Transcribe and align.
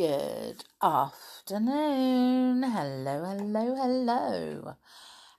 Good 0.00 0.64
afternoon. 0.80 2.62
Hello, 2.62 3.22
hello, 3.22 3.74
hello. 3.74 4.76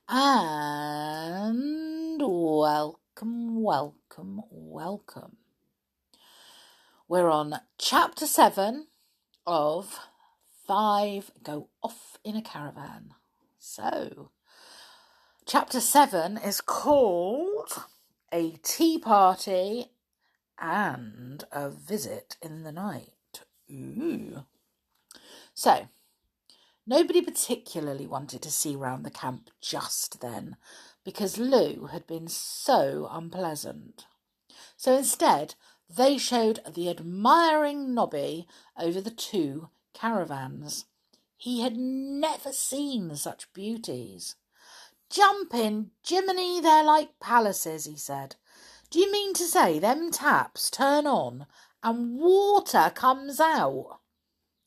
And 0.08 2.22
welcome, 2.22 3.60
welcome, 3.60 4.42
welcome. 4.48 5.38
We're 7.08 7.28
on 7.28 7.58
chapter 7.76 8.24
seven 8.24 8.86
of 9.48 9.98
Five 10.64 11.32
Go 11.42 11.70
Off 11.82 12.18
in 12.22 12.36
a 12.36 12.42
Caravan. 12.42 13.14
So, 13.58 14.30
chapter 15.44 15.80
seven 15.80 16.38
is 16.38 16.60
called 16.60 17.82
A 18.32 18.52
Tea 18.62 19.00
Party 19.00 19.86
and 20.56 21.42
a 21.50 21.68
Visit 21.68 22.36
in 22.40 22.62
the 22.62 22.70
Night. 22.70 23.10
Ooh. 23.68 24.44
So, 25.54 25.88
nobody 26.86 27.20
particularly 27.20 28.06
wanted 28.06 28.42
to 28.42 28.50
see 28.50 28.74
round 28.74 29.04
the 29.04 29.10
camp 29.10 29.50
just 29.60 30.20
then 30.20 30.56
because 31.04 31.38
Lou 31.38 31.86
had 31.86 32.06
been 32.06 32.28
so 32.28 33.08
unpleasant. 33.10 34.06
So 34.76 34.96
instead, 34.96 35.54
they 35.94 36.16
showed 36.16 36.60
the 36.74 36.88
admiring 36.88 37.94
Nobby 37.94 38.46
over 38.78 39.00
the 39.00 39.10
two 39.10 39.68
caravans. 39.92 40.86
He 41.36 41.60
had 41.60 41.76
never 41.76 42.52
seen 42.52 43.14
such 43.16 43.52
beauties. 43.52 44.36
Jump 45.10 45.52
in, 45.54 45.90
Jiminy, 46.06 46.60
they're 46.60 46.84
like 46.84 47.18
palaces, 47.20 47.84
he 47.84 47.96
said. 47.96 48.36
Do 48.90 48.98
you 48.98 49.10
mean 49.10 49.34
to 49.34 49.44
say 49.44 49.78
them 49.78 50.10
taps 50.10 50.70
turn 50.70 51.06
on 51.06 51.46
and 51.82 52.18
water 52.18 52.92
comes 52.94 53.40
out. 53.40 53.98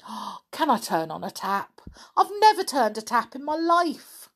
Can 0.51 0.69
I 0.69 0.77
turn 0.77 1.11
on 1.11 1.23
a 1.23 1.31
tap? 1.31 1.81
I've 2.15 2.31
never 2.39 2.63
turned 2.63 2.97
a 2.97 3.01
tap 3.01 3.35
in 3.35 3.43
my 3.43 3.55
life. 3.55 4.29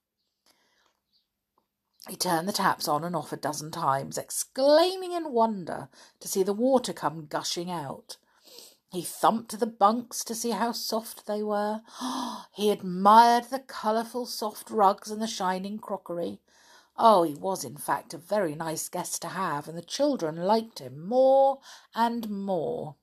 He 2.08 2.16
turned 2.16 2.48
the 2.48 2.54
taps 2.54 2.88
on 2.88 3.04
and 3.04 3.16
off 3.16 3.32
a 3.32 3.38
dozen 3.38 3.72
times, 3.72 4.18
exclaiming 4.18 5.12
in 5.12 5.32
wonder 5.32 5.90
to 6.20 6.28
see 6.28 6.44
the 6.44 6.54
water 6.54 6.94
come 6.94 7.28
gushing 7.28 7.70
out. 7.70 8.18
He 8.92 9.04
thumped 9.04 9.60
the 9.60 9.68
bunks 9.68 10.24
to 10.24 10.34
see 10.34 10.50
how 10.50 10.72
soft 10.72 11.28
they 11.28 11.44
were. 11.44 11.82
He 12.54 12.72
admired 12.72 13.46
the 13.46 13.60
colourful 13.60 14.26
soft 14.26 14.72
rugs 14.72 15.12
and 15.12 15.22
the 15.22 15.28
shining 15.28 15.78
crockery. 15.78 16.42
Oh, 16.98 17.24
he 17.24 17.36
was, 17.36 17.64
in 17.64 17.78
fact, 17.78 18.14
a 18.14 18.18
very 18.18 18.56
nice 18.56 18.90
guest 18.90 19.22
to 19.22 19.30
have, 19.30 19.68
and 19.68 19.78
the 19.78 19.84
children 19.84 20.36
liked 20.36 20.80
him 20.80 21.08
more 21.08 21.60
and 21.94 22.30
more. 22.30 22.96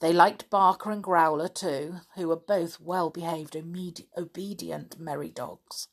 They 0.00 0.12
liked 0.12 0.50
Barker 0.50 0.90
and 0.90 1.02
Growler 1.02 1.48
too, 1.48 2.00
who 2.14 2.28
were 2.28 2.36
both 2.36 2.80
well 2.80 3.10
behaved, 3.10 3.56
obedient, 3.56 4.98
merry 4.98 5.30
dogs. 5.30 5.88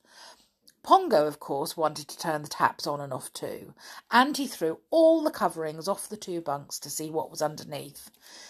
Pongo, 0.83 1.27
of 1.27 1.39
course, 1.39 1.77
wanted 1.77 2.07
to 2.07 2.17
turn 2.17 2.41
the 2.41 2.47
taps 2.47 2.87
on 2.87 2.99
and 2.99 3.13
off 3.13 3.31
too, 3.33 3.75
and 4.09 4.35
he 4.35 4.47
threw 4.47 4.79
all 4.89 5.21
the 5.21 5.29
coverings 5.29 5.87
off 5.87 6.09
the 6.09 6.17
two 6.17 6.41
bunks 6.41 6.79
to 6.79 6.89
see 6.89 7.11
what 7.11 7.29
was 7.29 7.41
underneath. 7.41 8.09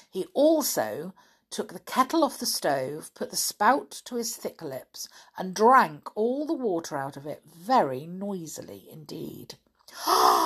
He 0.10 0.26
also 0.34 1.14
took 1.50 1.74
the 1.74 1.80
kettle 1.80 2.24
off 2.24 2.40
the 2.40 2.46
stove, 2.46 3.14
put 3.14 3.32
the 3.32 3.36
spout 3.36 3.92
to 4.06 4.16
his 4.16 4.38
thick 4.38 4.62
lips, 4.62 5.10
and 5.38 5.54
drank 5.54 6.10
all 6.16 6.46
the 6.46 6.54
water 6.54 6.96
out 6.96 7.18
of 7.18 7.28
it 7.28 7.44
very 7.46 8.08
noisily 8.08 8.88
indeed. 8.90 9.56
Ah! 10.08 10.41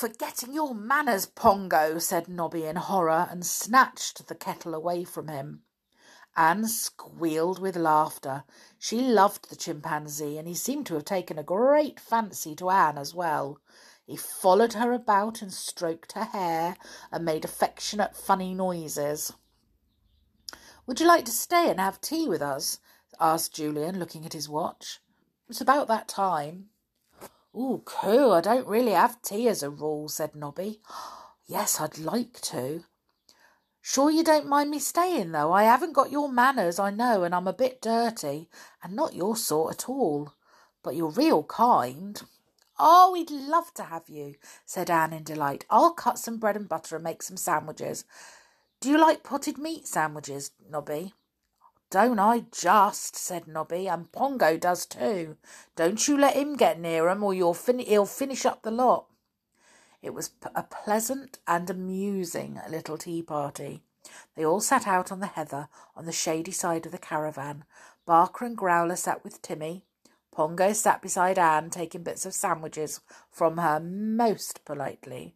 Forgetting 0.00 0.54
your 0.54 0.74
manners, 0.74 1.26
Pongo, 1.26 1.98
said 1.98 2.26
Nobby 2.26 2.64
in 2.64 2.76
horror, 2.76 3.28
and 3.30 3.44
snatched 3.44 4.26
the 4.28 4.34
kettle 4.34 4.74
away 4.74 5.04
from 5.04 5.28
him. 5.28 5.60
Anne 6.34 6.66
squealed 6.68 7.58
with 7.58 7.76
laughter. 7.76 8.44
She 8.78 9.02
loved 9.02 9.50
the 9.50 9.56
chimpanzee, 9.56 10.38
and 10.38 10.48
he 10.48 10.54
seemed 10.54 10.86
to 10.86 10.94
have 10.94 11.04
taken 11.04 11.38
a 11.38 11.42
great 11.42 12.00
fancy 12.00 12.54
to 12.54 12.70
Anne 12.70 12.96
as 12.96 13.14
well. 13.14 13.58
He 14.06 14.16
followed 14.16 14.72
her 14.72 14.94
about 14.94 15.42
and 15.42 15.52
stroked 15.52 16.12
her 16.12 16.24
hair 16.24 16.78
and 17.12 17.22
made 17.22 17.44
affectionate, 17.44 18.16
funny 18.16 18.54
noises. 18.54 19.34
Would 20.86 20.98
you 20.98 21.06
like 21.06 21.26
to 21.26 21.30
stay 21.30 21.68
and 21.68 21.78
have 21.78 22.00
tea 22.00 22.26
with 22.26 22.40
us? 22.40 22.80
asked 23.20 23.54
Julian, 23.54 23.98
looking 23.98 24.24
at 24.24 24.32
his 24.32 24.48
watch. 24.48 25.02
It's 25.50 25.60
about 25.60 25.88
that 25.88 26.08
time. 26.08 26.70
Oh, 27.54 27.82
cool. 27.84 28.32
I 28.32 28.40
don't 28.40 28.66
really 28.66 28.92
have 28.92 29.22
tea 29.22 29.48
as 29.48 29.62
a 29.62 29.70
rule, 29.70 30.08
said 30.08 30.34
Nobby. 30.34 30.80
Yes, 31.46 31.80
I'd 31.80 31.98
like 31.98 32.40
to. 32.42 32.84
Sure 33.80 34.08
you 34.08 34.22
don't 34.22 34.46
mind 34.46 34.70
me 34.70 34.78
staying, 34.78 35.32
though? 35.32 35.52
I 35.52 35.64
haven't 35.64 35.94
got 35.94 36.12
your 36.12 36.30
manners, 36.30 36.78
I 36.78 36.90
know, 36.90 37.24
and 37.24 37.34
I'm 37.34 37.48
a 37.48 37.52
bit 37.52 37.82
dirty, 37.82 38.48
and 38.84 38.94
not 38.94 39.16
your 39.16 39.34
sort 39.34 39.74
at 39.74 39.88
all. 39.88 40.34
But 40.84 40.94
you're 40.94 41.10
real 41.10 41.42
kind. 41.42 42.22
Oh, 42.78 43.10
we'd 43.12 43.32
love 43.32 43.74
to 43.74 43.82
have 43.82 44.08
you, 44.08 44.36
said 44.64 44.90
Anne 44.90 45.12
in 45.12 45.24
delight. 45.24 45.64
I'll 45.68 45.92
cut 45.92 46.20
some 46.20 46.38
bread 46.38 46.54
and 46.54 46.68
butter 46.68 46.94
and 46.94 47.02
make 47.02 47.22
some 47.24 47.36
sandwiches. 47.36 48.04
Do 48.80 48.88
you 48.88 49.00
like 49.00 49.24
potted 49.24 49.58
meat 49.58 49.88
sandwiches, 49.88 50.52
Nobby? 50.70 51.14
Don't 51.90 52.20
I 52.20 52.44
just, 52.52 53.16
said 53.16 53.48
Nobby, 53.48 53.88
and 53.88 54.12
Pongo 54.12 54.56
does 54.56 54.86
too. 54.86 55.36
Don't 55.74 56.06
you 56.06 56.16
let 56.16 56.36
him 56.36 56.56
get 56.56 56.78
near 56.78 57.08
'em, 57.08 57.24
or 57.24 57.34
you'll 57.34 57.52
fin- 57.52 57.80
he'll 57.80 58.06
finish 58.06 58.46
up 58.46 58.62
the 58.62 58.70
lot. 58.70 59.06
It 60.00 60.14
was 60.14 60.30
a 60.54 60.62
pleasant 60.62 61.40
and 61.48 61.68
amusing 61.68 62.60
little 62.68 62.96
tea 62.96 63.22
party. 63.22 63.82
They 64.34 64.46
all 64.46 64.60
sat 64.60 64.86
out 64.86 65.10
on 65.10 65.20
the 65.20 65.26
heather 65.26 65.68
on 65.96 66.06
the 66.06 66.12
shady 66.12 66.52
side 66.52 66.86
of 66.86 66.92
the 66.92 66.98
caravan. 66.98 67.64
Barker 68.06 68.44
and 68.44 68.56
Growler 68.56 68.96
sat 68.96 69.22
with 69.24 69.42
Timmy. 69.42 69.84
Pongo 70.30 70.72
sat 70.72 71.02
beside 71.02 71.38
Anne, 71.38 71.70
taking 71.70 72.04
bits 72.04 72.24
of 72.24 72.34
sandwiches 72.34 73.00
from 73.30 73.58
her 73.58 73.80
most 73.80 74.64
politely. 74.64 75.34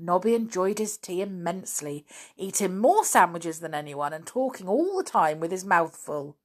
Nobby 0.00 0.34
enjoyed 0.34 0.78
his 0.78 0.96
tea 0.96 1.20
immensely, 1.20 2.06
eating 2.36 2.78
more 2.78 3.04
sandwiches 3.04 3.60
than 3.60 3.74
anyone 3.74 4.12
and 4.12 4.26
talking 4.26 4.66
all 4.66 4.96
the 4.96 5.04
time 5.04 5.40
with 5.40 5.50
his 5.50 5.64
mouth 5.64 5.94
full. 5.94 6.36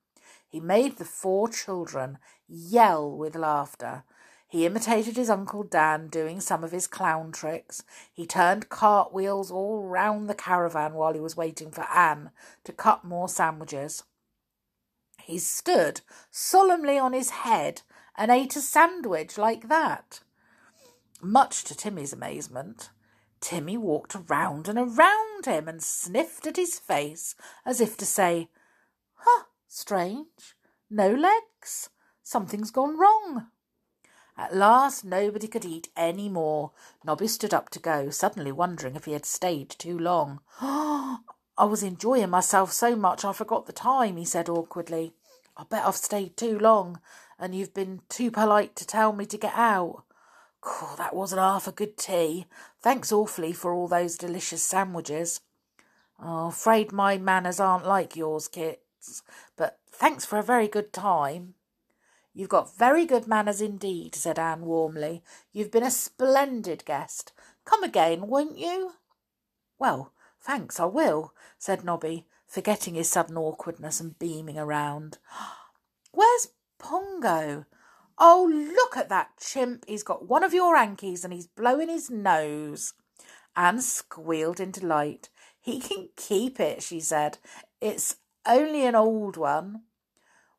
He 0.47 0.59
made 0.59 0.97
the 0.97 1.05
four 1.05 1.47
children 1.47 2.17
yell 2.47 3.09
with 3.09 3.35
laughter. 3.35 4.03
He 4.47 4.65
imitated 4.65 5.15
his 5.15 5.29
Uncle 5.29 5.63
Dan 5.63 6.07
doing 6.07 6.39
some 6.39 6.63
of 6.63 6.71
his 6.71 6.87
clown 6.87 7.31
tricks. 7.31 7.83
He 8.13 8.25
turned 8.25 8.69
cartwheels 8.69 9.51
all 9.51 9.83
round 9.83 10.29
the 10.29 10.35
caravan 10.35 10.93
while 10.93 11.13
he 11.13 11.19
was 11.19 11.35
waiting 11.37 11.71
for 11.71 11.85
Anne 11.93 12.31
to 12.63 12.71
cut 12.71 13.03
more 13.03 13.27
sandwiches. 13.27 14.03
He 15.21 15.39
stood 15.39 16.01
solemnly 16.29 16.99
on 16.99 17.13
his 17.13 17.31
head 17.31 17.81
and 18.15 18.31
ate 18.31 18.55
a 18.55 18.61
sandwich 18.61 19.37
like 19.37 19.67
that. 19.69 20.19
Much 21.21 21.63
to 21.63 21.75
Timmy's 21.75 22.13
amazement. 22.13 22.91
Timmy 23.45 23.77
walked 23.77 24.15
around 24.15 24.67
and 24.67 24.79
around 24.79 25.45
him 25.45 25.67
and 25.67 25.83
sniffed 25.83 26.47
at 26.47 26.55
his 26.55 26.79
face 26.79 27.35
as 27.63 27.79
if 27.79 27.95
to 27.97 28.03
say, 28.03 28.49
Huh, 29.13 29.43
strange. 29.67 30.55
No 30.89 31.13
legs. 31.13 31.91
Something's 32.23 32.71
gone 32.71 32.97
wrong. 32.97 33.49
At 34.35 34.55
last 34.55 35.05
nobody 35.05 35.47
could 35.47 35.63
eat 35.63 35.89
any 35.95 36.27
more. 36.27 36.71
Nobby 37.03 37.27
stood 37.27 37.53
up 37.53 37.69
to 37.69 37.79
go, 37.79 38.09
suddenly 38.09 38.51
wondering 38.51 38.95
if 38.95 39.05
he 39.05 39.11
had 39.11 39.27
stayed 39.27 39.69
too 39.69 39.99
long. 39.99 40.39
I 40.59 41.19
was 41.59 41.83
enjoying 41.83 42.31
myself 42.31 42.71
so 42.71 42.95
much 42.95 43.23
I 43.23 43.31
forgot 43.31 43.67
the 43.67 43.73
time, 43.73 44.17
he 44.17 44.25
said 44.25 44.49
awkwardly. 44.49 45.13
I 45.55 45.65
bet 45.65 45.85
I've 45.85 45.97
stayed 45.97 46.35
too 46.35 46.57
long, 46.57 46.99
and 47.37 47.53
you've 47.53 47.75
been 47.75 48.01
too 48.09 48.31
polite 48.31 48.75
to 48.77 48.87
tell 48.87 49.13
me 49.13 49.27
to 49.27 49.37
get 49.37 49.53
out. 49.53 50.03
Oh, 50.65 50.95
that 50.97 51.15
wasn't 51.15 51.41
half 51.41 51.67
a 51.67 51.71
good 51.71 51.95
tea. 51.95 52.47
Thanks 52.81 53.11
awfully 53.11 53.53
for 53.53 53.73
all 53.73 53.87
those 53.87 54.17
delicious 54.17 54.63
sandwiches. 54.63 55.41
Oh, 56.19 56.47
afraid 56.47 56.91
my 56.91 57.17
manners 57.17 57.59
aren't 57.59 57.85
like 57.85 58.15
yours, 58.15 58.47
Kits, 58.47 59.21
but 59.55 59.79
thanks 59.91 60.25
for 60.25 60.39
a 60.39 60.43
very 60.43 60.67
good 60.67 60.91
time. 60.91 61.53
You've 62.33 62.49
got 62.49 62.75
very 62.75 63.05
good 63.05 63.27
manners 63.27 63.61
indeed, 63.61 64.15
said 64.15 64.39
Anne 64.39 64.61
warmly. 64.65 65.23
You've 65.53 65.71
been 65.71 65.83
a 65.83 65.91
splendid 65.91 66.83
guest. 66.85 67.31
Come 67.63 67.83
again, 67.83 68.27
won't 68.27 68.57
you? 68.57 68.93
Well, 69.77 70.13
thanks, 70.41 70.79
I 70.79 70.85
will, 70.85 71.33
said 71.57 71.83
Nobby, 71.83 72.25
forgetting 72.47 72.95
his 72.95 73.09
sudden 73.09 73.37
awkwardness 73.37 73.99
and 73.99 74.17
beaming 74.19 74.57
around. 74.57 75.17
Where's 76.11 76.49
Pongo? 76.79 77.65
Oh, 78.17 78.49
look 78.51 78.95
at 78.97 79.09
that 79.09 79.31
chimp. 79.39 79.85
He's 79.87 80.03
got 80.03 80.27
one 80.27 80.43
of 80.43 80.53
your 80.53 80.77
hankies 80.77 81.23
and 81.23 81.33
he's 81.33 81.47
blowing 81.47 81.89
his 81.89 82.09
nose. 82.09 82.93
Anne 83.55 83.81
squealed 83.81 84.59
in 84.59 84.71
delight. 84.71 85.29
He 85.59 85.79
can 85.79 86.09
keep 86.15 86.59
it, 86.59 86.83
she 86.83 86.99
said. 86.99 87.37
It's 87.81 88.17
only 88.45 88.85
an 88.85 88.95
old 88.95 89.37
one. 89.37 89.83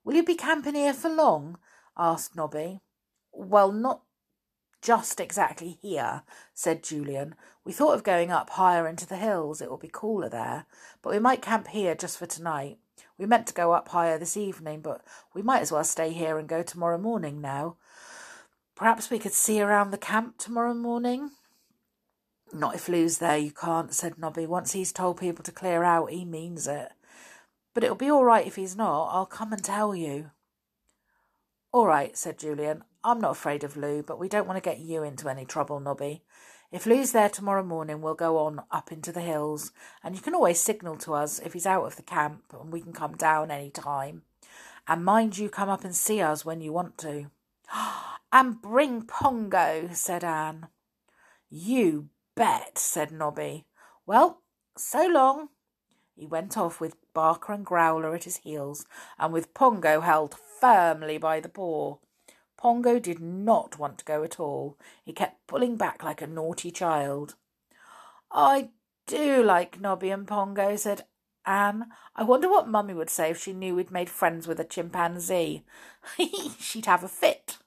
Will 0.05 0.15
you 0.15 0.25
be 0.25 0.35
camping 0.35 0.75
here 0.75 0.95
for 0.95 1.09
long? 1.09 1.59
asked 1.97 2.37
Nobby. 2.37 2.81
Well, 3.33 3.73
not 3.73 4.03
just 4.83 5.19
exactly 5.19 5.79
here, 5.81 6.23
said 6.55 6.85
Julian. 6.85 7.35
We 7.65 7.73
thought 7.73 7.95
of 7.95 8.05
going 8.05 8.31
up 8.31 8.51
higher 8.51 8.87
into 8.87 9.07
the 9.07 9.17
hills. 9.17 9.61
It 9.61 9.71
will 9.71 9.79
be 9.79 9.91
cooler 9.93 10.29
there. 10.29 10.67
But 11.03 11.13
we 11.13 11.19
might 11.19 11.43
camp 11.43 11.69
here 11.69 11.95
just 11.95 12.19
for 12.19 12.27
tonight. 12.27 12.79
We 13.19 13.27
meant 13.27 13.47
to 13.49 13.55
go 13.55 13.73
up 13.73 13.89
higher 13.89 14.19
this 14.19 14.37
evening, 14.37 14.81
but 14.81 15.03
we 15.35 15.43
might 15.43 15.63
as 15.63 15.73
well 15.73 15.85
stay 15.85 16.13
here 16.13 16.39
and 16.39 16.49
go 16.49 16.63
tomorrow 16.63 16.99
morning 16.99 17.41
now. 17.41 17.77
Perhaps 18.75 19.11
we 19.11 19.19
could 19.19 19.33
see 19.33 19.61
around 19.61 19.91
the 19.91 19.99
camp 19.99 20.37
tomorrow 20.37 20.75
morning. 20.75 21.31
Not 22.53 22.75
if 22.75 22.89
Lou's 22.89 23.19
there, 23.19 23.39
you 23.39 23.51
can't, 23.51 23.95
said 23.95 24.19
Nobby. 24.19 24.47
Once 24.47 24.73
he's 24.73 24.93
told 24.93 25.19
people 25.19 25.43
to 25.45 25.53
clear 25.53 25.83
out, 25.83 26.11
he 26.11 26.25
means 26.25 26.69
it. 26.69 26.91
But 27.73 27.85
it'll 27.85 27.97
be 27.97 28.11
all 28.11 28.25
right 28.25 28.47
if 28.47 28.57
he's 28.57 28.77
not. 28.77 29.09
I'll 29.13 29.27
come 29.27 29.53
and 29.53 29.65
tell 29.65 29.95
you. 29.95 30.31
All 31.73 31.87
right, 31.87 32.17
said 32.17 32.39
Julian. 32.39 32.85
I'm 33.03 33.21
not 33.21 33.33
afraid 33.33 33.65
of 33.65 33.77
Lou, 33.77 34.03
but 34.03 34.19
we 34.19 34.29
don't 34.29 34.47
want 34.47 34.57
to 34.57 34.71
get 34.71 34.79
you 34.79 35.03
into 35.03 35.29
any 35.29 35.45
trouble, 35.45 35.81
Nobby. 35.81 36.23
If 36.73 36.85
Lou's 36.85 37.13
there 37.13 37.29
tomorrow 37.29 37.63
morning, 37.63 38.03
we'll 38.03 38.15
go 38.15 38.39
on 38.39 38.63
up 38.73 38.91
into 38.91 39.13
the 39.13 39.21
hills, 39.21 39.71
and 40.03 40.17
you 40.17 40.21
can 40.21 40.35
always 40.35 40.59
signal 40.59 40.97
to 40.99 41.15
us 41.15 41.39
if 41.39 41.53
he's 41.53 41.67
out 41.67 41.85
of 41.85 41.97
the 41.97 42.03
camp, 42.03 42.43
and 42.61 42.73
we 42.73 42.81
can 42.81 42.93
come 42.93 43.17
down 43.17 43.51
any 43.53 43.71
time. 43.71 44.23
And 44.89 45.05
mind 45.05 45.39
you 45.39 45.49
come 45.49 45.69
up 45.69 45.85
and 45.85 45.95
see 45.95 46.21
us 46.21 46.45
when 46.45 46.61
you 46.61 46.73
want 46.73 46.99
to. 46.99 47.31
and 48.33 48.61
bring 48.61 49.03
Pongo, 49.03 49.91
said 49.93 50.25
Anne. 50.25 50.67
You 51.49 52.09
bet, 52.35 52.79
said 52.79 53.13
Nobby. 53.13 53.67
Well, 54.05 54.43
so 54.77 55.07
long. 55.07 55.51
He 56.17 56.27
went 56.27 56.57
off 56.57 56.81
with 56.81 56.97
Barker 57.15 57.53
and 57.53 57.65
Growler 57.65 58.15
at 58.15 58.25
his 58.25 58.39
heels, 58.39 58.87
and 59.19 59.33
with 59.33 59.55
Pongo 59.55 60.01
held 60.01 60.35
firmly 60.61 61.19
by 61.19 61.41
the 61.41 61.49
paw. 61.49 61.99
Pongo 62.57 62.99
did 62.99 63.21
not 63.21 63.79
want 63.79 63.99
to 63.99 64.05
go 64.05 64.23
at 64.23 64.41
all. 64.41 64.79
He 65.05 65.13
kept 65.13 65.47
pulling 65.47 65.77
back 65.77 66.03
like 66.03 66.23
a 66.23 66.27
naughty 66.27 66.71
child. 66.71 67.35
I 68.31 68.71
do 69.07 69.43
like 69.43 69.81
Nobby 69.81 70.11
and 70.11 70.27
Pongo, 70.27 70.77
said 70.77 71.05
Anne. 71.45 71.87
I 72.15 72.25
wonder 72.25 72.49
what 72.49 72.69
Mummy 72.69 72.95
would 72.95 73.11
say 73.11 73.31
if 73.31 73.41
she 73.41 73.53
knew 73.53 73.75
we'd 73.75 73.91
made 73.91 74.11
friends 74.11 74.49
with 74.49 74.59
a 74.59 74.65
chimpanzee. 74.65 75.65
She'd 76.59 76.87
have 76.87 77.05
a 77.05 77.09
fit. 77.09 77.59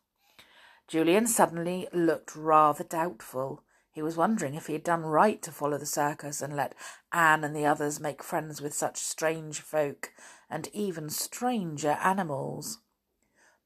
Julian 0.87 1.27
suddenly 1.27 1.87
looked 1.93 2.35
rather 2.35 2.83
doubtful. 2.83 3.63
He 3.91 4.01
was 4.01 4.17
wondering 4.17 4.55
if 4.55 4.67
he 4.67 4.73
had 4.73 4.83
done 4.83 5.03
right 5.03 5.41
to 5.43 5.51
follow 5.51 5.77
the 5.77 5.85
circus 5.85 6.41
and 6.41 6.55
let 6.55 6.73
Anne 7.11 7.43
and 7.43 7.55
the 7.55 7.65
others 7.65 7.99
make 7.99 8.23
friends 8.23 8.61
with 8.61 8.73
such 8.73 8.97
strange 8.97 9.61
folk 9.61 10.11
and 10.49 10.67
even 10.73 11.09
stranger 11.09 11.97
animals. 12.01 12.79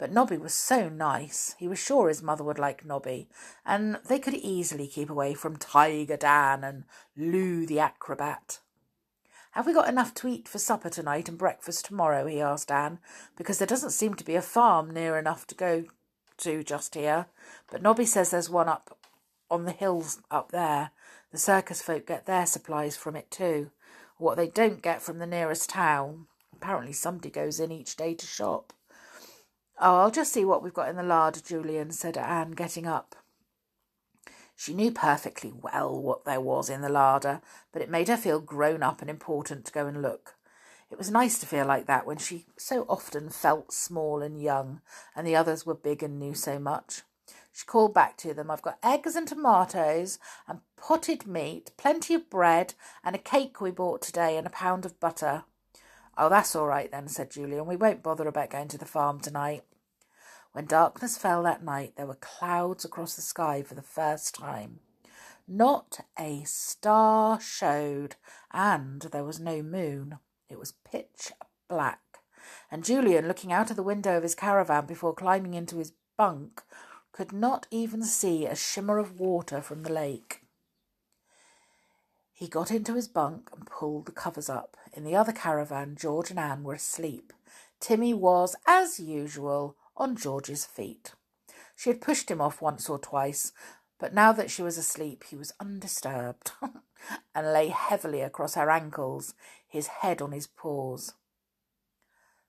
But 0.04 0.12
Nobby 0.12 0.36
was 0.36 0.54
so 0.54 0.90
nice. 0.90 1.56
He 1.60 1.70
was 1.70 1.80
sure 1.80 2.10
his 2.10 2.22
mother 2.22 2.44
would 2.44 2.60
like 2.60 2.84
Nobby, 2.84 3.30
and 3.66 4.02
they 4.10 4.20
could 4.20 4.34
easily 4.34 4.86
keep 4.86 5.10
away 5.10 5.34
from 5.34 5.56
Tiger 5.56 6.18
Dan 6.18 6.62
and 6.66 6.84
Lou 7.16 7.66
the 7.66 7.80
acrobat. 7.80 8.60
Have 9.52 9.66
we 9.66 9.74
got 9.74 9.88
enough 9.88 10.14
to 10.16 10.28
eat 10.28 10.50
for 10.50 10.60
supper 10.60 10.90
tonight 10.90 11.30
and 11.30 11.38
breakfast 11.38 11.86
tomorrow? 11.86 12.26
he 12.26 12.42
asked 12.42 12.70
Anne, 12.70 13.00
because 13.38 13.60
there 13.60 13.66
doesn't 13.66 13.92
seem 13.92 14.14
to 14.16 14.26
be 14.26 14.36
a 14.36 14.42
farm 14.42 14.92
near 14.92 15.18
enough 15.18 15.48
to 15.48 15.56
go 15.56 15.86
to 16.40 16.66
just 16.66 16.96
here. 16.96 17.28
But 17.72 17.82
Nobby 17.82 18.06
says 18.06 18.32
there's 18.32 18.50
one 18.50 18.68
up 18.68 18.98
on 19.50 19.64
the 19.64 19.72
hills 19.72 20.20
up 20.30 20.52
there. 20.52 20.92
The 21.32 21.38
circus 21.38 21.82
folk 21.82 22.06
get 22.08 22.26
their 22.26 22.46
supplies 22.46 22.98
from 22.98 23.16
it 23.16 23.32
too. 23.32 23.72
What 24.18 24.36
they 24.36 24.48
don't 24.48 24.82
get 24.82 25.02
from 25.02 25.20
the 25.20 25.26
nearest 25.26 25.70
town. 25.70 26.28
Apparently 26.52 26.92
somebody 26.92 27.30
goes 27.30 27.58
in 27.62 27.72
each 27.72 27.96
day 27.96 28.16
to 28.16 28.26
shop. 28.26 28.74
Oh, 29.86 29.98
I'll 29.98 30.12
just 30.12 30.32
see 30.32 30.46
what 30.46 30.64
we've 30.64 30.74
got 30.74 30.88
in 30.88 30.96
the 30.96 31.04
larder, 31.04 31.42
Julian, 31.42 31.92
said 31.92 32.16
Anne, 32.16 32.52
getting 32.52 32.88
up. 32.88 33.18
She 34.56 34.74
knew 34.74 34.94
perfectly 34.94 35.52
well 35.52 36.02
what 36.02 36.24
there 36.24 36.40
was 36.40 36.70
in 36.70 36.80
the 36.80 36.88
larder, 36.88 37.42
but 37.74 37.82
it 37.82 37.90
made 37.90 38.08
her 38.08 38.16
feel 38.16 38.40
grown 38.40 38.82
up 38.82 39.02
and 39.02 39.10
important 39.10 39.66
to 39.66 39.74
go 39.74 39.86
and 39.86 40.02
look. 40.02 40.36
It 40.90 40.98
was 40.98 41.12
nice 41.12 41.38
to 41.40 41.46
feel 41.46 41.66
like 41.66 41.86
that 41.88 42.06
when 42.08 42.16
she 42.16 42.46
so 42.56 42.86
often 42.88 43.30
felt 43.30 43.74
small 43.74 44.22
and 44.22 44.42
young, 44.42 44.80
and 45.18 45.28
the 45.28 45.36
others 45.36 45.66
were 45.66 45.76
big 45.76 46.02
and 46.02 46.18
knew 46.18 46.34
so 46.34 46.60
much. 46.60 47.02
She 47.52 47.66
called 47.66 47.94
back 47.94 48.16
to 48.20 48.34
them, 48.34 48.50
I've 48.50 48.62
got 48.62 48.80
eggs 48.82 49.18
and 49.18 49.28
tomatoes 49.28 50.18
and 50.48 50.62
potted 50.78 51.28
meat, 51.28 51.72
plenty 51.76 52.14
of 52.14 52.30
bread, 52.30 52.74
and 53.04 53.18
a 53.18 53.20
cake 53.20 53.60
we 53.60 53.70
bought 53.70 54.02
today, 54.02 54.38
and 54.38 54.48
a 54.48 54.50
pound 54.50 54.86
of 54.86 54.98
butter. 55.02 55.44
Oh, 56.18 56.30
that's 56.30 56.56
all 56.56 56.68
right 56.68 56.90
then, 56.90 57.10
said 57.10 57.32
Julian. 57.32 57.66
We 57.66 57.76
won't 57.76 58.02
bother 58.02 58.30
about 58.30 58.52
going 58.52 58.70
to 58.70 58.78
the 58.78 58.86
farm 58.86 59.20
tonight. 59.20 59.64
When 60.54 60.66
darkness 60.66 61.18
fell 61.18 61.42
that 61.44 61.64
night, 61.64 61.94
there 61.96 62.06
were 62.06 62.14
clouds 62.16 62.86
across 62.86 63.16
the 63.16 63.24
sky 63.24 63.64
for 63.64 63.74
the 63.74 63.82
first 63.82 64.36
time. 64.36 64.80
Not 65.48 66.00
a 66.18 66.44
star 66.46 67.40
showed, 67.40 68.16
and 68.52 69.02
there 69.02 69.24
was 69.24 69.40
no 69.40 69.64
moon. 69.64 70.20
It 70.50 70.60
was 70.60 70.76
pitch 70.90 71.32
black. 71.68 72.20
And 72.70 72.84
Julian, 72.84 73.28
looking 73.28 73.52
out 73.52 73.72
of 73.72 73.76
the 73.76 73.84
window 73.84 74.16
of 74.16 74.24
his 74.24 74.36
caravan 74.36 74.86
before 74.86 75.16
climbing 75.16 75.56
into 75.56 75.80
his 75.80 75.94
bunk, 76.18 76.62
could 77.12 77.34
not 77.34 77.66
even 77.72 78.04
see 78.04 78.46
a 78.46 78.56
shimmer 78.56 79.00
of 79.00 79.20
water 79.20 79.60
from 79.60 79.82
the 79.82 79.92
lake. 79.92 80.42
He 82.32 82.48
got 82.48 82.72
into 82.72 82.94
his 82.94 83.08
bunk 83.08 83.50
and 83.56 83.66
pulled 83.66 84.06
the 84.06 84.12
covers 84.12 84.50
up. 84.50 84.78
In 84.94 85.04
the 85.04 85.16
other 85.16 85.32
caravan, 85.32 85.96
George 85.96 86.30
and 86.30 86.40
Anne 86.40 86.64
were 86.64 86.74
asleep. 86.76 87.34
Timmy 87.80 88.14
was, 88.14 88.56
as 88.68 89.00
usual, 89.00 89.76
on 89.96 90.16
George's 90.16 90.66
feet. 90.66 91.14
She 91.76 91.90
had 91.90 92.02
pushed 92.02 92.30
him 92.30 92.42
off 92.42 92.62
once 92.62 92.90
or 92.90 93.00
twice, 93.00 93.52
but 94.00 94.14
now 94.14 94.32
that 94.34 94.52
she 94.52 94.62
was 94.62 94.78
asleep, 94.78 95.24
he 95.30 95.36
was 95.36 95.54
undisturbed 95.60 96.52
and 97.36 97.54
lay 97.54 97.70
heavily 97.70 98.22
across 98.22 98.56
her 98.56 98.70
ankles, 98.70 99.34
his 99.68 99.88
head 99.88 100.22
on 100.22 100.32
his 100.32 100.48
paws. 100.48 101.14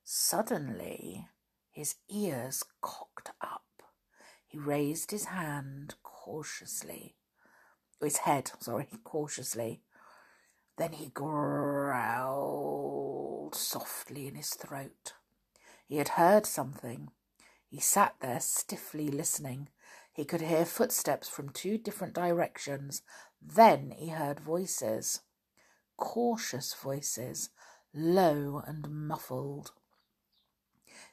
Suddenly, 0.02 1.28
his 1.70 1.96
ears 2.10 2.64
cocked 2.80 3.30
up. 3.40 3.62
He 4.46 4.58
raised 4.58 5.10
his 5.10 5.26
hand 5.26 5.94
cautiously 6.02 7.16
oh, 8.04 8.04
his 8.04 8.18
head, 8.18 8.52
sorry, 8.60 8.86
cautiously. 9.04 9.80
Then 10.76 10.92
he 10.92 11.08
growled 11.08 11.94
softly 13.54 14.26
in 14.26 14.34
his 14.34 14.50
throat. 14.50 15.14
He 15.86 15.96
had 15.96 16.08
heard 16.10 16.44
something. 16.46 17.10
He 17.74 17.80
sat 17.80 18.14
there 18.20 18.38
stiffly 18.38 19.08
listening. 19.08 19.68
He 20.12 20.24
could 20.24 20.42
hear 20.42 20.64
footsteps 20.64 21.28
from 21.28 21.48
two 21.48 21.76
different 21.76 22.14
directions. 22.14 23.02
Then 23.42 23.90
he 23.90 24.10
heard 24.10 24.38
voices, 24.38 25.22
cautious 25.96 26.72
voices, 26.72 27.50
low 27.92 28.62
and 28.64 28.88
muffled. 29.08 29.72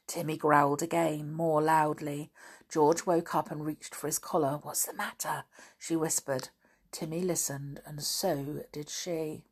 Timmy 0.05 0.37
growled 0.37 0.83
again, 0.83 1.33
more 1.33 1.63
loudly. 1.63 2.31
George 2.69 3.07
woke 3.07 3.33
up 3.33 3.49
and 3.49 3.65
reached 3.65 3.95
for 3.95 4.05
his 4.05 4.19
collar. 4.19 4.59
What's 4.61 4.85
the 4.85 4.93
matter? 4.93 5.45
she 5.79 5.95
whispered. 5.95 6.49
Timmy 6.91 7.21
listened, 7.21 7.81
and 7.87 8.03
so 8.03 8.65
did 8.71 8.87
she. 8.87 9.45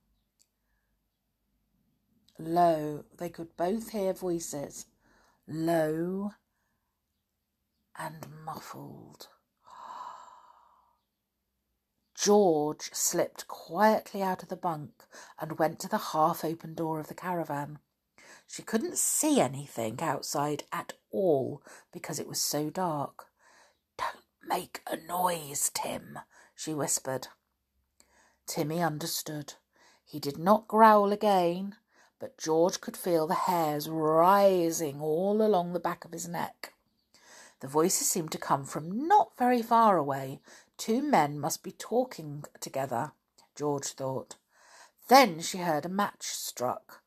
Low, 2.38 3.06
they 3.18 3.30
could 3.30 3.58
both 3.58 3.90
hear 3.90 4.14
voices, 4.14 4.86
low 5.48 6.34
and 8.00 8.26
muffled. 8.46 9.28
George 12.16 12.90
slipped 12.94 13.48
quietly 13.48 14.24
out 14.24 14.42
of 14.42 14.50
the 14.50 14.56
bunk 14.56 15.04
and 15.40 15.60
went 15.60 15.80
to 15.82 15.90
the 15.90 15.98
half 15.98 16.46
open 16.46 16.74
door 16.74 17.00
of 17.00 17.08
the 17.08 17.14
caravan. 17.14 17.80
She 18.48 18.64
couldn't 18.64 18.98
see 18.98 19.40
anything 19.40 20.02
outside 20.02 20.64
at 20.72 20.94
all 21.12 21.62
because 21.92 22.20
it 22.20 22.28
was 22.28 22.42
so 22.42 22.70
dark. 22.70 23.26
Don't 23.98 24.24
make 24.48 24.82
a 24.88 24.96
noise, 24.96 25.70
Tim, 25.74 26.20
she 26.56 26.74
whispered. 26.74 27.28
Timmy 28.48 28.82
understood. 28.82 29.56
He 30.04 30.20
did 30.20 30.40
not 30.40 30.68
growl 30.68 31.12
again, 31.12 31.76
but 32.18 32.38
George 32.38 32.82
could 32.82 32.98
feel 32.98 33.28
the 33.28 33.36
hairs 33.36 33.88
rising 33.88 35.00
all 35.00 35.44
along 35.44 35.74
the 35.74 35.80
back 35.80 36.04
of 36.04 36.12
his 36.12 36.28
neck. 36.28 36.74
The 37.62 37.68
voices 37.68 38.10
seemed 38.10 38.32
to 38.32 38.38
come 38.38 38.64
from 38.64 39.08
not 39.08 39.38
very 39.38 39.62
far 39.62 39.98
away. 39.98 40.40
Two 40.78 41.02
men 41.02 41.40
must 41.40 41.62
be 41.62 41.72
talking 41.72 42.46
together, 42.60 43.12
George 43.56 43.88
thought. 43.88 44.38
Then 45.10 45.42
she 45.42 45.58
heard 45.58 45.86
a 45.86 45.90
match 45.90 46.24
struck, 46.24 47.02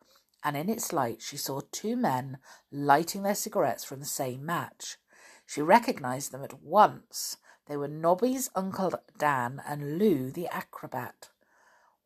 and 0.44 0.56
in 0.56 0.68
its 0.68 0.92
light 0.92 1.23
she 1.23 1.37
saw 1.37 1.61
two 1.71 1.97
men 1.97 2.38
lighting 2.71 3.23
their 3.23 3.35
cigarettes 3.35 3.85
from 3.85 4.00
the 4.00 4.06
same 4.06 4.44
match. 4.44 4.99
She 5.47 5.62
recognized 5.62 6.32
them 6.32 6.42
at 6.42 6.62
once 6.62 7.38
they 7.66 7.76
were 7.76 7.88
Nobby's 7.88 8.50
Uncle 8.54 8.92
Dan 9.16 9.62
and 9.66 9.99
Lou 9.99 10.30
the 10.30 10.49
acrobat. 10.49 11.30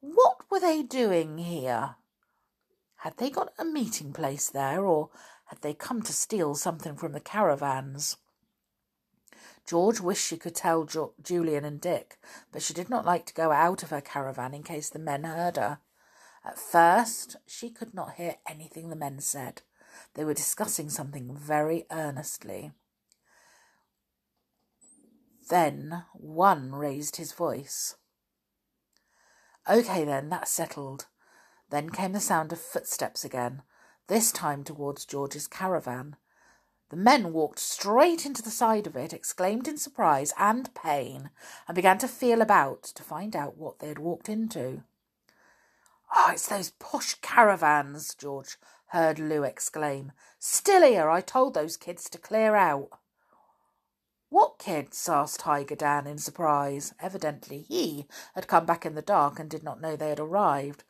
What 0.01 0.49
were 0.51 0.61
they 0.61 0.83
doing 0.83 1.39
here? 1.39 1.97
Had 2.99 3.17
they 3.17 3.31
got 3.31 3.53
a 3.59 3.65
meeting 3.65 4.13
place 4.13 4.51
there, 4.51 4.85
or 4.85 5.11
had 5.47 5.63
they 5.63 5.75
come 5.75 6.03
to 6.03 6.13
steal 6.13 6.55
something 6.55 6.95
from 6.95 7.13
the 7.13 7.21
caravans? 7.21 8.19
George 9.67 10.01
wished 10.01 10.25
she 10.25 10.37
could 10.37 10.55
tell 10.55 10.85
jo- 10.85 11.15
Julian 11.23 11.65
and 11.65 11.81
Dick, 11.81 12.19
but 12.53 12.63
she 12.63 12.73
did 12.73 12.89
not 12.89 13.05
like 13.05 13.27
to 13.27 13.35
go 13.35 13.51
out 13.51 13.83
of 13.83 13.91
her 13.91 14.01
caravan 14.01 14.55
in 14.55 14.63
case 14.63 14.89
the 14.89 14.99
men 14.99 15.25
heard 15.25 15.57
her. 15.57 15.81
At 16.45 16.59
first, 16.59 17.37
she 17.47 17.71
could 17.71 17.93
not 17.93 18.15
hear 18.15 18.37
anything 18.49 18.89
the 18.89 18.97
men 18.97 19.21
said. 19.21 19.63
They 20.15 20.25
were 20.25 20.35
discussing 20.35 20.89
something 20.89 21.37
very 21.37 21.85
earnestly. 21.91 22.71
Then 25.49 26.05
one 26.13 26.73
raised 26.73 27.17
his 27.17 27.33
voice. 27.33 27.97
OK, 29.67 30.05
then, 30.05 30.29
that's 30.29 30.51
settled. 30.51 31.07
Then 31.71 31.91
came 31.91 32.13
the 32.13 32.21
sound 32.21 32.53
of 32.53 32.61
footsteps 32.61 33.25
again, 33.25 33.63
this 34.07 34.31
time 34.31 34.63
towards 34.63 35.05
George's 35.05 35.49
caravan. 35.49 36.17
The 36.89 36.97
men 36.97 37.33
walked 37.33 37.59
straight 37.59 38.25
into 38.25 38.43
the 38.43 38.51
side 38.51 38.87
of 38.87 38.95
it, 38.97 39.13
exclaimed 39.13 39.67
in 39.67 39.77
surprise 39.77 40.33
and 40.39 40.73
pain, 40.75 41.31
and 41.67 41.75
began 41.75 41.99
to 41.99 42.09
feel 42.09 42.41
about 42.41 42.83
to 42.85 43.03
find 43.03 43.35
out 43.35 43.57
what 43.57 43.81
they 43.81 43.89
had 43.89 43.99
walked 43.99 44.29
into. 44.29 44.85
Oh, 46.15 46.31
it's 46.33 46.47
those 46.47 46.71
posh 46.71 47.17
caravans, 47.23 48.15
George 48.15 48.57
heard 48.91 49.19
Lou 49.19 49.43
exclaim. 49.43 50.13
Still 50.39 50.83
here, 50.83 51.11
I 51.11 51.21
told 51.21 51.55
those 51.55 51.77
kids 51.77 52.09
to 52.11 52.19
clear 52.19 52.55
out. 52.55 52.91
What 54.29 54.59
kids? 54.59 55.09
asked 55.09 55.41
Tiger 55.41 55.77
Dan 55.77 56.07
in 56.07 56.19
surprise. 56.19 56.93
Evidently 57.01 57.63
he 57.69 58.07
had 58.35 58.49
come 58.49 58.67
back 58.67 58.85
in 58.85 58.97
the 58.97 59.03
dark 59.03 59.39
and 59.39 59.49
did 59.49 59.63
not 59.63 59.81
know 59.81 59.95
they 59.95 60.09
had 60.09 60.19
arrived. 60.19 60.83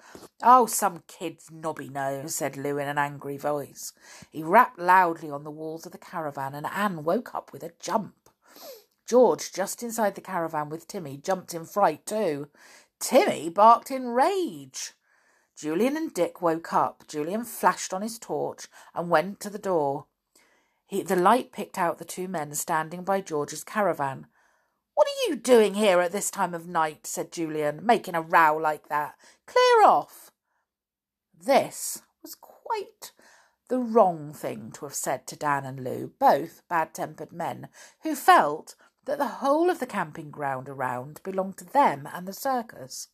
Oh, 0.43 0.65
some 0.65 1.03
kids 1.07 1.51
Nobby 1.51 1.89
knows, 1.89 2.35
said 2.35 2.57
Lou 2.57 2.79
in 2.79 2.89
an 2.89 2.99
angry 2.99 3.37
voice. 3.37 3.93
He 4.33 4.43
rapped 4.43 4.79
loudly 4.79 5.31
on 5.31 5.45
the 5.45 5.51
walls 5.51 5.85
of 5.85 5.93
the 5.93 5.99
caravan 5.99 6.55
and 6.55 6.67
Anne 6.67 7.05
woke 7.05 7.35
up 7.35 7.53
with 7.53 7.63
a 7.63 7.73
jump. 7.79 8.15
George, 9.07 9.53
just 9.53 9.83
inside 9.83 10.15
the 10.15 10.21
caravan 10.21 10.71
with 10.71 10.89
Timmy, 10.89 11.19
jumped 11.19 11.53
in 11.53 11.67
fright 11.67 12.07
too. 12.07 12.49
Timmy 12.99 13.51
barked 13.51 13.91
in 13.91 14.09
rage. 14.09 14.95
Julian 15.57 15.97
and 15.97 16.13
Dick 16.13 16.41
woke 16.43 16.73
up. 16.73 17.05
Julian 17.07 17.45
flashed 17.45 17.95
on 17.95 18.03
his 18.03 18.19
torch 18.19 18.67
and 18.95 19.11
went 19.11 19.41
to 19.41 19.51
the 19.51 19.59
door. 19.59 20.07
He, 20.87 21.03
the 21.03 21.17
light 21.17 21.53
picked 21.53 21.79
out 21.79 21.99
the 21.99 22.05
two 22.05 22.29
men 22.29 22.55
standing 22.55 23.03
by 23.03 23.21
George's 23.21 23.65
caravan. 23.65 24.27
What 24.95 25.09
are 25.09 25.29
you 25.29 25.37
doing 25.37 25.75
here 25.75 26.01
at 26.01 26.13
this 26.13 26.31
time 26.31 26.55
of 26.55 26.67
night? 26.67 27.07
said 27.07 27.33
Julian, 27.33 27.85
making 27.85 28.15
a 28.15 28.23
row 28.23 28.57
like 28.57 28.89
that. 28.89 29.17
Clear 29.47 29.85
off. 29.85 30.31
This 31.39 32.03
was 32.23 32.35
quite 32.35 33.13
the 33.69 33.79
wrong 33.79 34.33
thing 34.33 34.71
to 34.73 34.87
have 34.87 34.95
said 34.95 35.27
to 35.27 35.37
Dan 35.37 35.65
and 35.65 35.83
Lou, 35.83 36.13
both 36.19 36.63
bad 36.69 36.95
tempered 36.95 37.33
men, 37.33 37.69
who 38.03 38.15
felt 38.15 38.77
that 39.05 39.19
the 39.19 39.27
whole 39.27 39.71
of 39.71 39.81
the 39.81 39.87
camping 39.87 40.31
ground 40.31 40.69
around 40.69 41.21
belonged 41.23 41.57
to 41.59 41.65
them 41.65 42.09
and 42.13 42.27
the 42.27 42.33
circus. 42.33 43.09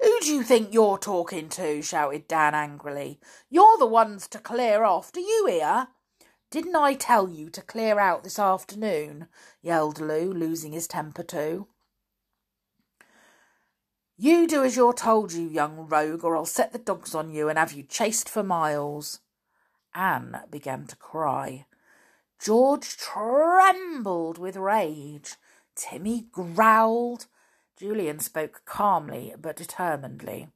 Who 0.00 0.20
do 0.20 0.32
you 0.32 0.42
think 0.42 0.72
you're 0.72 0.98
talking 0.98 1.48
to? 1.50 1.82
shouted 1.82 2.28
Dan 2.28 2.54
angrily. 2.54 3.18
You're 3.48 3.78
the 3.78 3.86
ones 3.86 4.28
to 4.28 4.38
clear 4.38 4.84
off. 4.84 5.10
Do 5.10 5.20
you 5.20 5.46
hear? 5.48 5.88
Didn't 6.50 6.76
I 6.76 6.94
tell 6.94 7.28
you 7.28 7.50
to 7.50 7.60
clear 7.60 7.98
out 7.98 8.22
this 8.22 8.38
afternoon? 8.38 9.28
yelled 9.62 10.00
Lou, 10.00 10.32
losing 10.32 10.72
his 10.72 10.86
temper 10.86 11.22
too. 11.22 11.66
You 14.16 14.46
do 14.46 14.64
as 14.64 14.76
you're 14.76 14.94
told, 14.94 15.32
you 15.32 15.46
young 15.46 15.88
rogue, 15.88 16.24
or 16.24 16.36
I'll 16.36 16.46
set 16.46 16.72
the 16.72 16.78
dogs 16.78 17.14
on 17.14 17.30
you 17.30 17.48
and 17.48 17.58
have 17.58 17.72
you 17.72 17.82
chased 17.82 18.28
for 18.28 18.42
miles. 18.42 19.20
Anne 19.94 20.40
began 20.50 20.86
to 20.86 20.96
cry. 20.96 21.66
George 22.38 22.96
trembled 22.96 24.38
with 24.38 24.56
rage. 24.56 25.36
Timmy 25.74 26.28
growled. 26.32 27.26
Julian 27.76 28.20
spoke 28.20 28.62
calmly 28.64 29.34
but 29.38 29.56
determinedly. 29.56 30.48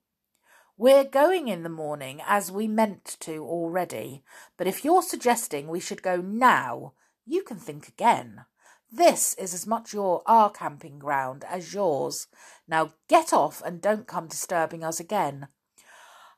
We're 0.80 1.04
going 1.04 1.48
in 1.48 1.62
the 1.62 1.68
morning 1.68 2.22
as 2.26 2.50
we 2.50 2.66
meant 2.66 3.18
to 3.20 3.44
already, 3.44 4.22
but 4.56 4.66
if 4.66 4.82
you're 4.82 5.02
suggesting 5.02 5.68
we 5.68 5.78
should 5.78 6.02
go 6.02 6.22
now, 6.22 6.94
you 7.26 7.42
can 7.42 7.58
think 7.58 7.86
again. 7.86 8.46
This 8.90 9.34
is 9.34 9.52
as 9.52 9.66
much 9.66 9.92
your 9.92 10.22
our 10.24 10.48
camping 10.48 10.98
ground 10.98 11.44
as 11.46 11.74
yours. 11.74 12.28
Now 12.66 12.94
get 13.10 13.34
off 13.34 13.60
and 13.62 13.82
don't 13.82 14.06
come 14.06 14.26
disturbing 14.26 14.82
us 14.82 14.98
again. 14.98 15.48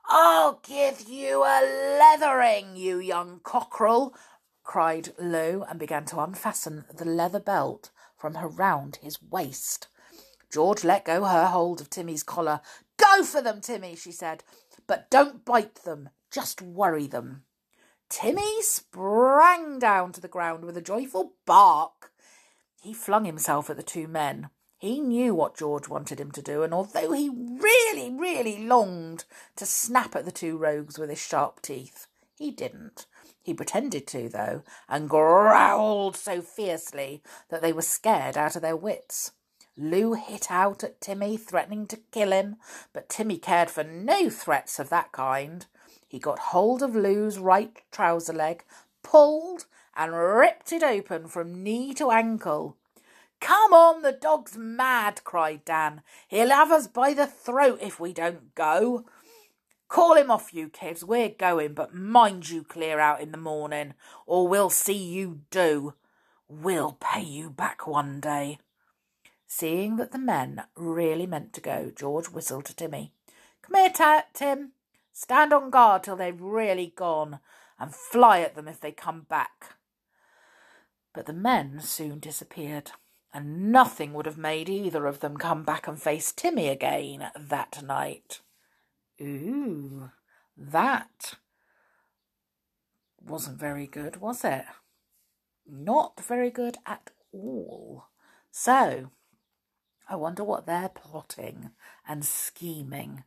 I'll 0.08 0.58
give 0.64 1.08
you 1.08 1.44
a 1.44 2.00
leathering, 2.00 2.75
you 2.75 2.99
young 2.99 3.38
cockerel, 3.44 4.12
cried 4.64 5.11
Lou, 5.20 5.62
and 5.62 5.78
began 5.78 6.04
to 6.06 6.18
unfasten 6.18 6.87
the 6.92 7.04
leather 7.04 7.38
belt 7.38 7.92
from 8.18 8.37
around 8.37 8.96
his 9.02 9.22
waist. 9.22 9.87
George 10.52 10.84
let 10.84 11.06
go 11.06 11.25
her 11.25 11.46
hold 11.46 11.80
of 11.80 11.88
Timmy's 11.88 12.22
collar. 12.22 12.61
Go 13.02 13.25
for 13.25 13.42
them, 13.42 13.61
Timmy, 13.61 13.97
she 13.97 14.12
said, 14.12 14.44
but 14.87 15.11
don't 15.11 15.44
bite 15.44 15.82
them, 15.85 16.11
just 16.30 16.62
worry 16.62 17.06
them. 17.06 17.44
Timmy 18.09 18.62
sprang 18.62 19.78
down 19.78 20.12
to 20.12 20.21
the 20.21 20.28
ground 20.28 20.64
with 20.64 20.76
a 20.76 20.82
joyful 20.82 21.32
bark. 21.47 22.12
He 22.80 22.92
flung 22.92 23.25
himself 23.25 23.71
at 23.71 23.76
the 23.76 23.82
two 23.82 24.06
men. 24.06 24.50
He 24.78 25.00
knew 25.00 25.35
what 25.35 25.56
George 25.56 25.88
wanted 25.88 26.21
him 26.21 26.30
to 26.32 26.42
do, 26.42 26.62
and 26.62 26.75
although 26.75 27.12
he 27.12 27.28
really, 27.28 28.11
really 28.11 28.66
longed 28.66 29.25
to 29.56 29.64
snap 29.64 30.14
at 30.14 30.25
the 30.25 30.32
two 30.32 30.56
rogues 30.56 30.99
with 30.99 31.09
his 31.09 31.21
sharp 31.21 31.62
teeth, 31.62 32.06
he 32.37 32.50
didn't. 32.50 33.06
He 33.42 33.54
pretended 33.54 34.06
to, 34.09 34.28
though, 34.28 34.62
and 34.88 35.09
growled 35.09 36.16
so 36.16 36.42
fiercely 36.42 37.23
that 37.49 37.62
they 37.62 37.73
were 37.73 37.82
scared 37.82 38.37
out 38.37 38.56
of 38.56 38.62
their 38.62 38.76
wits. 38.76 39.32
Lou 39.76 40.12
hit 40.12 40.50
out 40.50 40.85
at 40.85 41.00
Timmy, 41.00 41.37
threatening 41.37 41.87
to 41.87 41.97
kill 42.11 42.33
him, 42.33 42.57
but 42.93 43.09
Timmy 43.09 43.38
cared 43.38 43.71
for 43.71 43.83
no 43.83 44.29
threats 44.29 44.79
of 44.79 44.91
that 44.91 45.12
kind. 45.12 45.67
He 46.07 46.19
got 46.19 46.38
hold 46.38 46.83
of 46.83 46.95
Lou's 46.95 47.38
right 47.38 47.81
trouser 47.91 48.35
leg, 48.35 48.64
pulled, 49.02 49.64
and 49.97 50.12
ripped 50.12 50.73
it 50.73 50.83
open 50.83 51.26
from 51.26 51.62
knee 51.62 51.95
to 51.95 52.11
ankle. 52.11 52.76
Come 53.41 53.73
on, 53.73 54.02
the 54.02 54.12
dog's 54.12 54.57
mad, 54.57 55.25
cried 55.25 55.64
Dan. 55.64 56.02
He'll 56.29 56.50
have 56.50 56.71
us 56.71 56.87
by 56.87 57.14
the 57.14 57.26
throat 57.26 57.79
if 57.81 57.99
we 57.99 58.12
don't 58.12 58.55
go. 58.55 59.05
Call 59.88 60.17
him 60.17 60.31
off, 60.31 60.55
you 60.55 60.69
kids. 60.69 61.05
We're 61.05 61.31
going, 61.31 61.75
but 61.75 61.95
mind 61.95 62.49
you 62.49 62.62
clear 62.62 63.00
out 63.00 63.21
in 63.21 63.33
the 63.33 63.38
morning, 63.38 63.95
or 64.26 64.47
we'll 64.47 64.71
see 64.71 64.97
you 64.97 65.41
do. 65.50 65.95
We'll 66.49 66.97
pay 67.00 67.23
you 67.23 67.50
back 67.50 67.87
one 67.87 68.21
day. 68.21 68.59
Seeing 69.54 69.97
that 69.97 70.12
the 70.12 70.18
men 70.18 70.64
really 70.76 71.26
meant 71.26 71.52
to 71.52 71.61
go, 71.61 71.92
George 71.94 72.30
whistled 72.30 72.64
to 72.64 72.75
Timmy. 72.75 73.12
Come 73.61 73.78
here, 73.78 74.25
Tim. 74.32 74.73
Stand 75.12 75.52
on 75.52 75.68
guard 75.68 76.02
till 76.02 76.16
they've 76.16 76.40
really 76.40 76.94
gone, 76.97 77.38
and 77.78 77.94
fly 77.94 78.40
at 78.40 78.54
them 78.54 78.66
if 78.66 78.80
they 78.80 78.92
come 78.92 79.26
back. 79.28 79.76
But 81.12 81.26
the 81.26 81.35
men 81.35 81.80
soon 81.80 82.18
disappeared, 82.18 82.92
and 83.35 83.71
nothing 83.71 84.14
would 84.14 84.25
have 84.25 84.38
made 84.38 84.71
either 84.71 85.06
of 85.06 85.21
them 85.21 85.37
come 85.37 85.64
back 85.64 85.87
and 85.87 86.00
face 86.00 86.32
Timmy 86.32 86.68
again 86.68 87.30
that 87.38 87.82
night. 87.85 88.40
Ooh, 89.21 90.12
that 90.56 91.35
wasn't 93.21 93.61
very 93.61 93.87
good, 93.87 94.16
was 94.16 94.47
it? 94.47 94.64
Not 95.71 96.23
very 96.25 96.50
good 96.50 96.78
at 96.87 97.11
all. 97.35 98.06
So, 98.50 99.11
I 100.12 100.16
wonder 100.16 100.45
what 100.45 100.66
they're 100.66 100.90
plotting 100.90 101.71
and 102.07 102.23
scheming. 102.23 103.25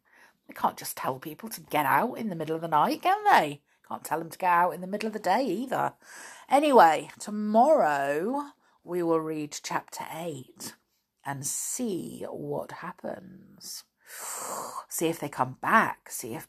They 0.47 0.53
can't 0.53 0.77
just 0.77 0.95
tell 0.95 1.17
people 1.17 1.49
to 1.49 1.61
get 1.61 1.87
out 1.87 2.13
in 2.13 2.29
the 2.29 2.35
middle 2.35 2.55
of 2.55 2.61
the 2.61 2.67
night, 2.67 3.01
can 3.01 3.17
they? 3.23 3.61
Can't 3.87 4.03
tell 4.03 4.19
them 4.19 4.29
to 4.29 4.37
get 4.37 4.51
out 4.51 4.69
in 4.69 4.81
the 4.81 4.87
middle 4.87 5.07
of 5.07 5.13
the 5.13 5.19
day 5.19 5.43
either. 5.45 5.93
Anyway, 6.47 7.09
tomorrow 7.19 8.51
we 8.83 9.01
will 9.01 9.19
read 9.19 9.57
chapter 9.63 10.03
8 10.13 10.75
and 11.25 11.43
see 11.43 12.23
what 12.29 12.71
happens. 12.71 13.83
See 14.87 15.07
if 15.07 15.19
they 15.19 15.27
come 15.27 15.57
back. 15.59 16.11
See 16.11 16.35
if 16.35 16.47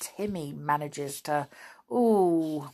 Timmy 0.00 0.52
manages 0.52 1.20
to, 1.22 1.46
ooh, 1.88 2.70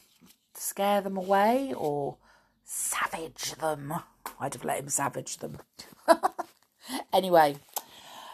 scare 0.54 1.02
them 1.02 1.18
away 1.18 1.75
or 1.76 2.16
savage 2.64 3.56
them. 3.56 3.92
I'd 4.40 4.54
have 4.54 4.64
let 4.64 4.78
him 4.78 4.88
savage 4.88 5.37
them. 5.37 5.58
Anyway, 7.14 7.54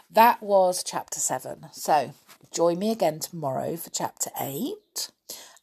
that 0.09 0.41
was 0.41 0.83
chapter 0.83 1.19
seven. 1.19 1.67
So 1.71 2.15
join 2.51 2.79
me 2.79 2.91
again 2.91 3.19
tomorrow 3.19 3.77
for 3.77 3.91
chapter 3.91 4.31
eight, 4.39 5.11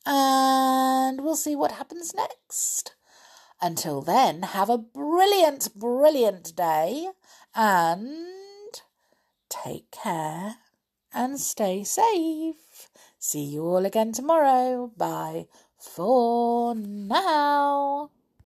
and 0.06 1.24
we'll 1.24 1.34
see 1.34 1.56
what 1.56 1.72
happens 1.72 2.14
next. 2.14 2.94
Until 3.60 4.02
then, 4.02 4.42
have 4.42 4.70
a 4.70 4.78
brilliant, 4.78 5.74
brilliant 5.74 6.54
day 6.54 7.08
and 7.56 8.80
take 9.48 9.90
care 9.90 10.58
and 11.12 11.40
stay 11.40 11.82
safe. 11.82 12.88
See 13.18 13.42
you 13.42 13.64
all 13.64 13.84
again 13.84 14.12
tomorrow. 14.12 14.92
Bye 14.96 15.48
for 15.76 16.76
now. 16.76 18.10